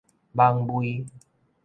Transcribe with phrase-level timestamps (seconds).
[0.33, 1.05] 蠓蝛